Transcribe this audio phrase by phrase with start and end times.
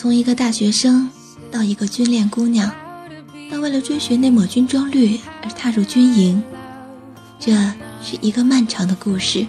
[0.00, 1.10] 从一个大学生
[1.50, 2.74] 到一个军恋姑娘，
[3.52, 6.42] 到为了追寻那抹军装绿而踏入军营，
[7.38, 7.52] 这
[8.02, 9.46] 是一个漫长的故事，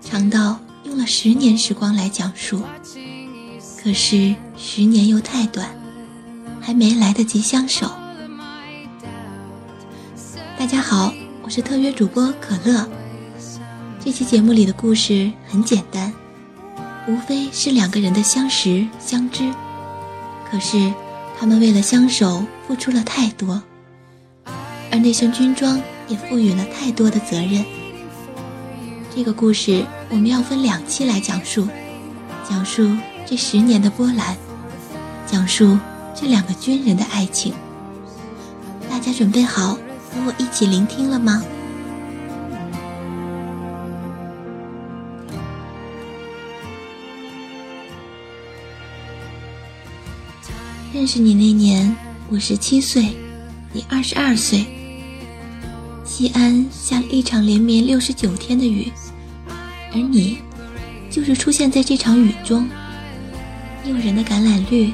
[0.00, 2.62] 长到用了十年时光来讲述。
[3.82, 5.68] 可是十年又太短，
[6.62, 7.90] 还没来得及相守。
[10.58, 11.12] 大家好，
[11.42, 12.88] 我是特约主播可乐。
[14.02, 16.10] 这期节目里的故事很简单。
[17.08, 19.50] 无非是两个人的相识相知，
[20.50, 20.92] 可是
[21.40, 23.62] 他们为了相守付出了太多，
[24.92, 27.64] 而那身军装也赋予了太多的责任。
[29.16, 31.66] 这个故事我们要分两期来讲述，
[32.46, 34.36] 讲述这十年的波澜，
[35.26, 35.78] 讲述
[36.14, 37.54] 这两个军人的爱情。
[38.90, 39.68] 大家准备好
[40.12, 41.42] 和我一起聆听了吗？
[50.90, 51.94] 认识你那年，
[52.30, 53.14] 我十七岁，
[53.74, 54.64] 你二十二岁。
[56.02, 58.90] 西安下了一场连绵六十九天的雨，
[59.92, 60.38] 而你，
[61.10, 62.66] 就是出现在这场雨中。
[63.84, 64.90] 诱人的橄榄绿，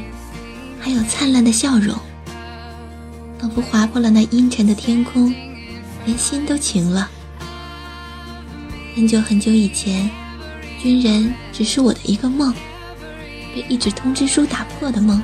[0.81, 1.97] 还有灿烂的笑容，
[3.39, 5.33] 仿佛划破了那阴沉的天空，
[6.05, 7.08] 连心都晴了。
[8.97, 10.11] 很久很久以前，
[10.83, 12.53] 军人只是我的一个梦，
[13.55, 15.23] 被一纸通知书打破的梦。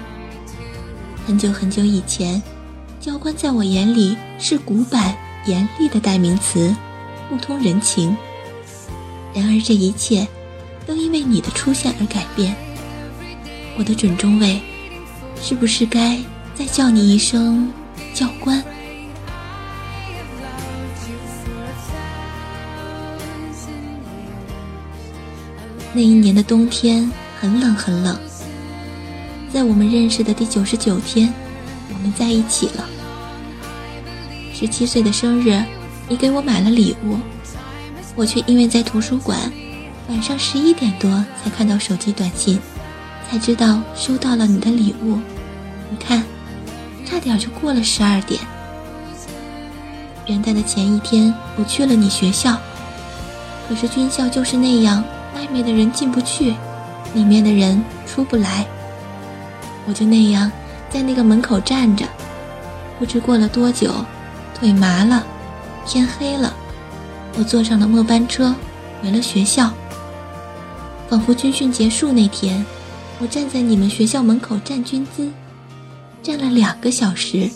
[1.30, 2.42] 很久很久以前，
[2.98, 5.14] 教官在我眼里是古板
[5.46, 6.74] 严厉的代名词，
[7.28, 8.16] 不通人情。
[9.32, 10.26] 然而这一切，
[10.88, 12.52] 都因为你的出现而改变。
[13.78, 14.60] 我的准中尉，
[15.40, 16.18] 是不是该
[16.56, 17.72] 再叫你一声
[18.12, 18.60] 教官？
[25.92, 27.08] 那一年的冬天
[27.38, 28.18] 很冷很冷。
[29.52, 31.32] 在我们认识的第九十九天，
[31.92, 32.88] 我们在一起了。
[34.54, 35.60] 十七岁的生日，
[36.08, 37.18] 你给我买了礼物，
[38.14, 39.50] 我却因为在图书馆，
[40.08, 41.10] 晚上十一点多
[41.42, 42.60] 才看到手机短信，
[43.28, 45.18] 才知道收到了你的礼物。
[45.90, 46.22] 你看，
[47.04, 48.40] 差点就过了十二点。
[50.26, 52.56] 元旦的前一天，我去了你学校，
[53.68, 55.02] 可是军校就是那样，
[55.34, 56.54] 外面的人进不去，
[57.14, 58.64] 里面的人出不来。
[59.90, 60.48] 我就那样
[60.88, 62.06] 在那个门口站着，
[62.96, 63.92] 不知过了多久，
[64.54, 65.26] 腿麻了，
[65.84, 66.54] 天黑了，
[67.36, 68.54] 我坐上了末班车，
[69.02, 69.68] 回了学校。
[71.08, 72.64] 仿佛军训结束那天，
[73.18, 75.28] 我站在你们学校门口站军姿，
[76.22, 77.50] 站了两个小时，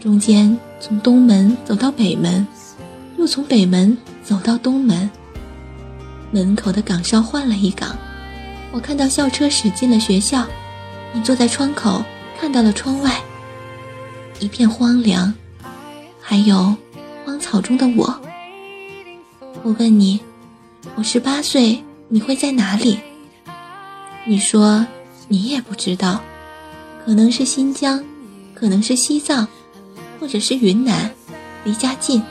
[0.00, 2.48] 中间从东门走到北门，
[3.18, 3.94] 又从北门
[4.24, 5.10] 走到东门。
[6.30, 7.94] 门口的岗哨换了一岗，
[8.72, 10.46] 我看到校车驶进了学校。
[11.12, 12.02] 你坐在窗口，
[12.38, 13.20] 看到了窗外
[14.38, 15.32] 一片荒凉，
[16.20, 16.74] 还有
[17.24, 18.20] 荒草中的我。
[19.62, 20.20] 我问你，
[20.94, 22.98] 我十八岁，你会在哪里？
[24.24, 24.86] 你说
[25.28, 26.20] 你也不知道，
[27.04, 28.02] 可能是新疆，
[28.54, 29.46] 可能是西藏，
[30.20, 31.10] 或者是云南，
[31.64, 32.22] 离家近。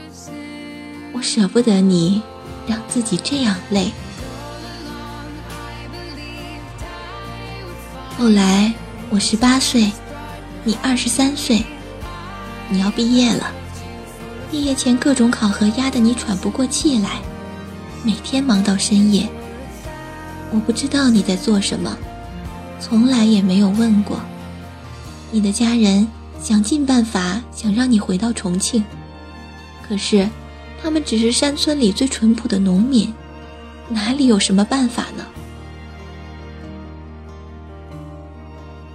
[1.11, 2.21] 我舍不得你，
[2.65, 3.91] 让自己这样累。
[8.19, 8.73] 后来
[9.09, 9.89] 我十八岁，
[10.65, 11.63] 你二十三岁，
[12.67, 13.49] 你要毕业了。
[14.51, 17.21] 毕业前各种考核压得你喘不过气来，
[18.03, 19.25] 每天忙到深夜。
[20.51, 21.97] 我不知道你在做什么，
[22.77, 24.19] 从来也没有问过。
[25.31, 26.05] 你的家人
[26.41, 28.83] 想尽办法想让你回到重庆，
[29.87, 30.27] 可是
[30.83, 33.13] 他们只是山村里最淳朴的农民，
[33.87, 35.25] 哪里有什么办法呢？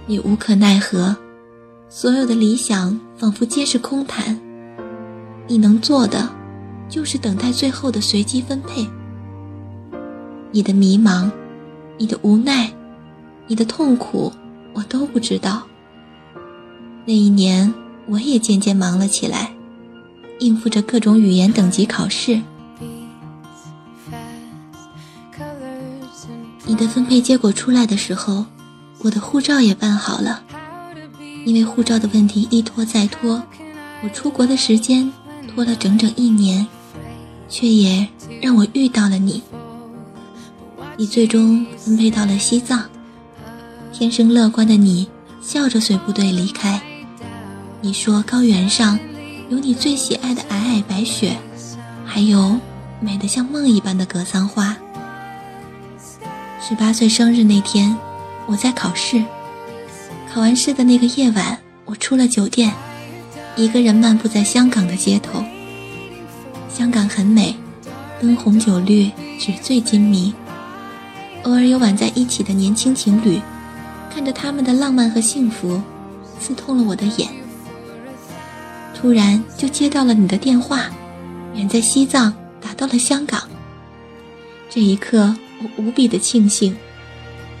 [0.07, 1.15] 你无可奈何，
[1.89, 4.39] 所有的理想仿佛皆是空谈。
[5.47, 6.29] 你能做的，
[6.87, 8.87] 就是等待最后的随机分配。
[10.51, 11.31] 你的迷茫，
[11.97, 12.71] 你的无奈，
[13.47, 14.31] 你的痛苦，
[14.73, 15.63] 我都不知道。
[17.05, 17.73] 那一年，
[18.05, 19.51] 我也渐渐忙了起来，
[20.37, 22.39] 应付着各种语言等级考试。
[26.67, 28.45] 你的分配结果出来的时候。
[29.05, 30.41] 我的护照也办好了，
[31.45, 33.39] 因为护照的问题一拖再拖，
[34.01, 35.13] 我出国的时间
[35.47, 36.65] 拖了整整一年，
[37.47, 38.07] 却也
[38.41, 39.43] 让我遇到了你。
[40.97, 42.83] 你最终分配到了西藏，
[43.93, 45.07] 天生乐观的你
[45.39, 46.81] 笑着随部队离开。
[47.81, 48.97] 你说高原上
[49.49, 51.37] 有你最喜爱的皑皑白雪，
[52.03, 52.59] 还有
[52.99, 54.75] 美得像梦一般的格桑花。
[56.59, 57.95] 十八岁生日那天。
[58.47, 59.23] 我在考试，
[60.31, 62.71] 考完试的那个夜晚，我出了酒店，
[63.55, 65.43] 一个人漫步在香港的街头。
[66.69, 67.55] 香港很美，
[68.21, 69.09] 灯红酒绿，
[69.39, 70.33] 纸醉金迷。
[71.43, 73.39] 偶尔有晚在一起的年轻情侣，
[74.13, 75.81] 看着他们的浪漫和幸福，
[76.39, 77.29] 刺痛了我的眼。
[78.93, 80.89] 突然就接到了你的电话，
[81.53, 83.41] 远在西藏打到了香港。
[84.69, 86.75] 这一刻，我无比的庆幸，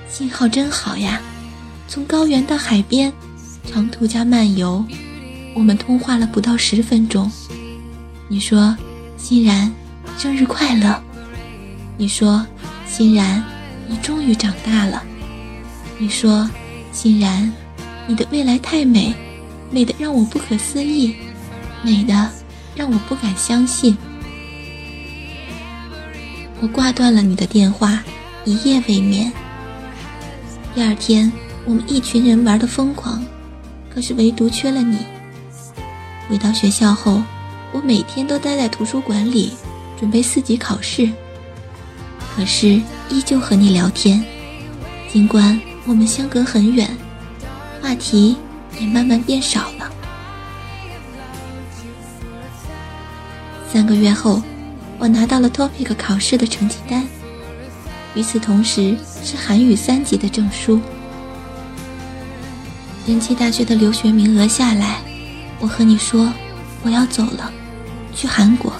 [0.07, 1.21] 信号真好呀！
[1.87, 3.11] 从高原到海边，
[3.71, 4.83] 长途加漫游，
[5.53, 7.31] 我们通话了不到十分钟。
[8.27, 8.75] 你说
[9.17, 9.71] ：“欣然，
[10.17, 11.01] 生日快乐。”
[11.97, 12.45] 你说
[12.87, 13.43] ：“欣然。”
[13.87, 15.03] 你终于长大了，
[15.99, 16.49] 你说，
[16.91, 17.53] 欣然，
[18.07, 19.13] 你的未来太美，
[19.69, 21.13] 美的让我不可思议，
[21.83, 22.31] 美的
[22.75, 23.95] 让我不敢相信。
[26.59, 28.03] 我挂断了你的电话，
[28.43, 29.31] 一夜未眠。
[30.75, 31.31] 第二天，
[31.63, 33.23] 我们一群人玩的疯狂，
[33.89, 34.97] 可是唯独缺了你。
[36.27, 37.23] 回到学校后，
[37.71, 39.53] 我每天都待在图书馆里，
[39.97, 41.09] 准备四级考试。
[42.35, 44.21] 可是依旧和你聊天，
[45.09, 46.89] 尽管我们相隔很远，
[47.81, 48.35] 话题
[48.77, 49.89] 也慢慢变少了。
[53.71, 54.41] 三个月后，
[54.99, 57.07] 我拿到了 Topic 考试的成绩单，
[58.15, 60.79] 与此同时是韩语三级的证书。
[63.05, 64.99] 人气大学的留学名额下来，
[65.59, 66.31] 我和你说
[66.81, 67.51] 我要走了，
[68.15, 68.73] 去韩国，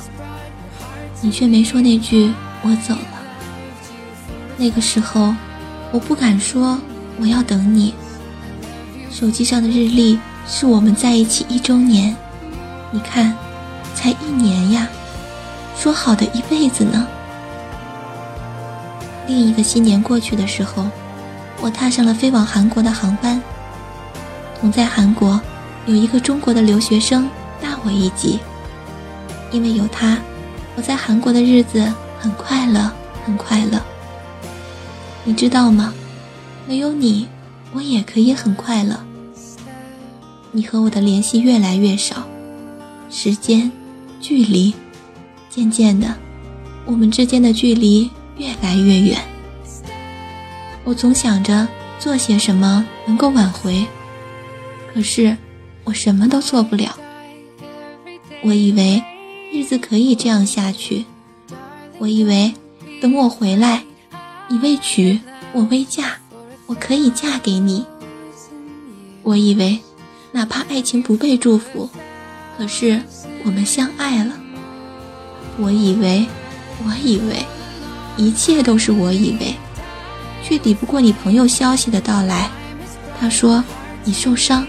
[1.22, 2.34] 你却没说那句
[2.64, 3.22] 我走了。
[4.58, 5.36] 那个时候，
[5.92, 6.80] 我不敢说
[7.20, 7.94] 我要等你。
[9.12, 10.18] 手机上的日历
[10.48, 12.16] 是我们在一起一周年，
[12.92, 13.36] 你看，
[13.94, 14.88] 才一年呀，
[15.78, 17.06] 说好的一辈子呢。
[19.28, 20.88] 另一个新年过去的时候，
[21.62, 23.42] 我踏上了飞往韩国的航班。
[24.60, 25.40] 同在韩国，
[25.86, 27.30] 有一个中国的留学生
[27.62, 28.40] 大我一级，
[29.52, 30.18] 因为有他，
[30.76, 32.92] 我在韩国的日子很快乐，
[33.26, 33.82] 很快乐。
[35.24, 35.94] 你知道吗？
[36.68, 37.28] 没有你，
[37.74, 39.00] 我也可以很快乐。
[40.52, 42.24] 你和我的联系越来越少，
[43.10, 43.72] 时间、
[44.22, 44.74] 距离，
[45.50, 46.16] 渐渐的，
[46.86, 49.18] 我们之间的距离越来越远。
[50.84, 51.68] 我总想着
[52.00, 53.86] 做些什么能够挽回，
[54.94, 55.36] 可是
[55.84, 56.96] 我什么都做不了。
[58.44, 59.04] 我以为
[59.52, 61.06] 日子可以这样下去，
[61.98, 62.54] 我以为
[63.02, 63.84] 等我回来。
[64.48, 65.20] 你未娶，
[65.54, 66.18] 我未嫁，
[66.68, 67.84] 我可以嫁给你。
[69.24, 69.80] 我以为，
[70.32, 71.90] 哪怕爱情不被祝福，
[72.56, 73.02] 可是
[73.44, 74.34] 我们相爱了。
[75.58, 76.28] 我以为，
[76.86, 77.44] 我以为，
[78.18, 79.56] 一切都是我以为，
[80.44, 82.50] 却抵不过你朋友消息的到来。
[83.20, 83.64] 他说
[84.04, 84.66] 你受伤，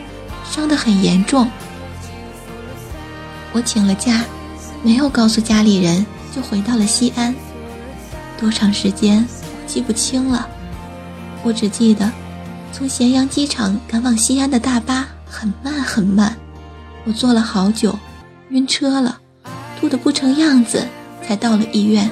[0.51, 1.51] 伤得很严重。
[3.53, 4.25] 我请了假，
[4.83, 7.35] 没有告诉家里人，就回到了西安。
[8.38, 9.26] 多长时间？
[9.67, 10.49] 记不清了，
[11.43, 12.11] 我只记得，
[12.73, 16.37] 从咸阳机场赶往西安的大巴很慢很慢，
[17.05, 17.99] 我坐了好久，
[18.50, 19.19] 晕车了，
[19.81, 20.87] 吐得不成样子，
[21.26, 22.09] 才到了医院。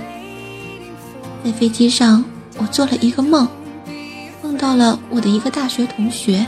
[1.45, 2.25] 在飞机上，
[2.57, 3.47] 我做了一个梦，
[4.43, 6.47] 梦到了我的一个大学同学，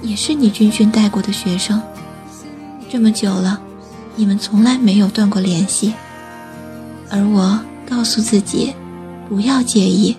[0.00, 1.82] 也是你军训带过的学生。
[2.90, 3.60] 这么久了，
[4.16, 5.92] 你们从来没有断过联系，
[7.10, 8.72] 而我告诉自己，
[9.28, 10.16] 不要介意。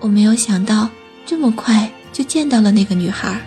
[0.00, 0.88] 我没有想到
[1.26, 3.38] 这么快就见到了那个女孩，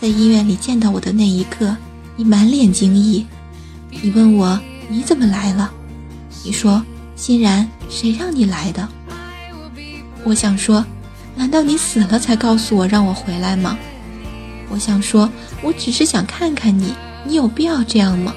[0.00, 1.76] 在医院里见到我的那一刻，
[2.16, 3.24] 你满脸惊异。
[3.90, 4.58] 你问我
[4.88, 5.70] 你怎么来了？
[6.44, 6.82] 你说
[7.18, 8.88] 欣然，谁让你来的？
[10.22, 10.84] 我想说，
[11.34, 13.76] 难道你死了才告诉我让我回来吗？
[14.68, 15.28] 我想说，
[15.60, 16.94] 我只是想看看你，
[17.24, 18.32] 你有必要这样吗？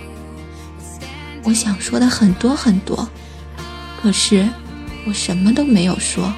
[1.44, 3.08] 我想说的很多很多，
[4.02, 4.50] 可是
[5.06, 6.34] 我什么都没有说。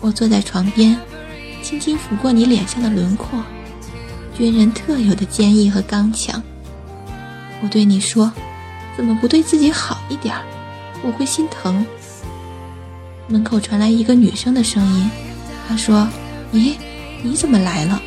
[0.00, 0.98] 我坐在床边，
[1.62, 3.40] 轻轻抚过你脸上的轮廓，
[4.36, 6.42] 军人特有的坚毅和刚强。
[7.62, 8.32] 我对你说
[8.96, 10.44] ：“怎么不对自己好一点儿？
[11.04, 11.84] 我会心疼。”
[13.28, 15.10] 门口传来一个女生的声音，
[15.68, 16.08] 她说
[16.52, 16.74] ：“咦，
[17.22, 18.00] 你怎么来了？”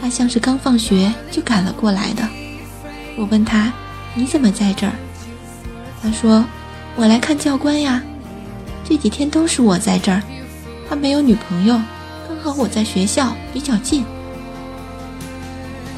[0.00, 2.22] 她像是刚放学就赶了过来的。
[3.16, 3.72] 我问她
[4.14, 4.92] ：“你怎么在这儿？”
[6.02, 6.44] 她说
[6.94, 8.02] ：“我来看教官呀，
[8.88, 10.22] 这几天都是我在这儿。”
[10.88, 11.78] 他没有女朋友，
[12.26, 14.06] 刚好我在学校比较近。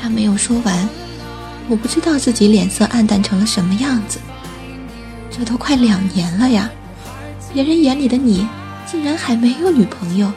[0.02, 0.88] 他没有说完，
[1.68, 4.18] 我不知道自己脸色暗淡成了什么样子。
[5.30, 6.68] 这都快两年了呀，
[7.52, 8.46] 别人眼里的你
[8.84, 10.30] 竟然还没有女朋友。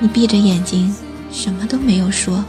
[0.00, 0.94] 你闭着眼睛，
[1.30, 2.44] 什么都没有说。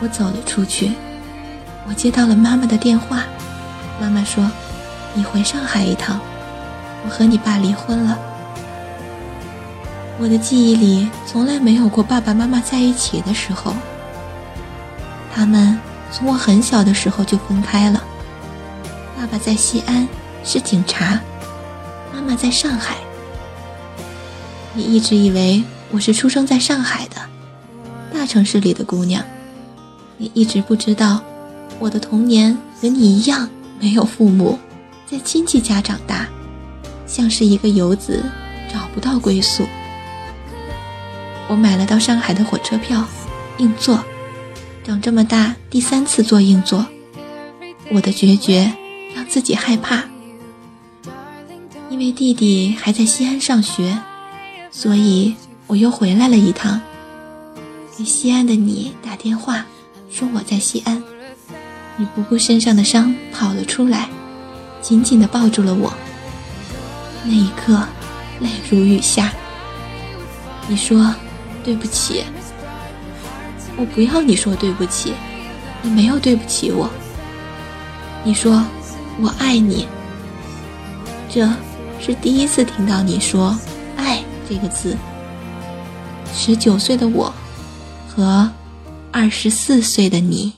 [0.00, 0.92] 我走了出去，
[1.88, 3.24] 我接到了妈妈的电话，
[4.00, 4.50] 妈妈说
[5.14, 6.20] ：“你回上海一趟，
[7.04, 8.18] 我和你爸离婚了。”
[10.20, 13.74] 我的记忆里从来没有过爸爸妈妈在一起的时候。
[15.34, 15.78] 他们
[16.12, 18.02] 从我很小的时候就分开了。
[19.30, 20.08] 爸爸在西安
[20.42, 21.20] 是警察，
[22.12, 22.96] 妈妈在上海。
[24.74, 27.16] 你一直以为我是出生在上海的
[28.12, 29.24] 大城市里的姑娘，
[30.16, 31.22] 你一直不知道
[31.78, 34.58] 我的童年和你一样没有父母，
[35.06, 36.26] 在亲戚家长大，
[37.06, 38.24] 像是一个游子，
[38.68, 39.64] 找不到归宿。
[41.46, 43.04] 我买了到上海的火车票，
[43.58, 44.04] 硬座。
[44.82, 46.84] 长这么大第三次坐硬座，
[47.92, 48.72] 我的决绝
[49.30, 50.02] 自己害怕。
[51.88, 53.96] 因为弟弟还在西安上学，
[54.70, 55.34] 所以
[55.68, 56.80] 我又回来了一趟，
[57.96, 59.64] 给西安的你打电话，
[60.10, 61.00] 说我在西安。
[61.96, 64.08] 你不顾身上的伤跑了出来，
[64.82, 65.92] 紧紧地抱住了我。
[67.24, 67.86] 那一刻，
[68.40, 69.32] 泪如雨下。
[70.66, 71.14] 你说。
[71.62, 72.24] 对不起，
[73.76, 75.12] 我不要你说对不起，
[75.82, 76.88] 你没有对不起我。
[78.24, 78.64] 你说
[79.22, 79.86] 我爱你，
[81.28, 81.46] 这
[82.00, 83.54] 是第一次听到你说
[83.98, 84.96] “爱”这个字。
[86.32, 87.30] 十九岁的我，
[88.08, 88.50] 和
[89.12, 90.54] 二十四岁的你。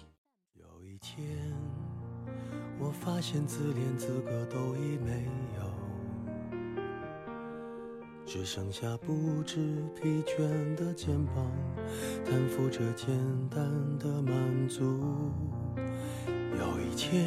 [0.54, 1.26] 有一天，
[2.78, 5.26] 我发现自怜资格都已没
[5.56, 5.62] 有
[8.24, 9.56] 只剩下不知
[10.00, 10.40] 疲倦
[10.76, 11.50] 的肩膀，
[12.24, 13.08] 担负着简
[13.50, 13.60] 单
[13.98, 14.84] 的满足。
[16.58, 17.26] 有一天，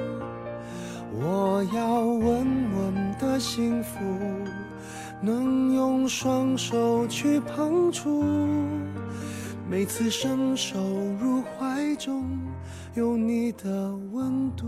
[1.13, 3.99] 我要稳稳的幸福，
[5.21, 8.23] 能用双手去碰触，
[9.69, 10.79] 每次伸手
[11.19, 12.25] 入怀中。
[12.93, 14.67] 有你的温度。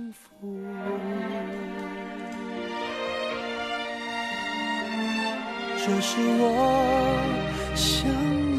[5.83, 7.25] 这是我
[7.75, 8.50] 想。